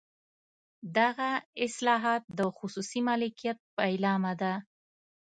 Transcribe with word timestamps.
دغه 0.97 1.29
اصلاحات 1.65 2.23
د 2.37 2.39
خصوصي 2.57 2.99
مالکیت 3.09 3.57
پیلامه 3.77 4.33
ده. 4.41 4.53